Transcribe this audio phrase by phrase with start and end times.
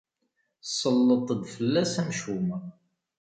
[0.79, 2.47] Selleṭ-d fell-as amcum.